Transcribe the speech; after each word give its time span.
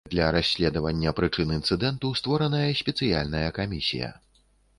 Для 0.11 0.27
расследавання 0.35 1.13
прычын 1.19 1.51
інцыдэнту 1.57 2.11
створаная 2.21 2.63
спецыяльная 2.81 3.45
камісія. 3.61 4.11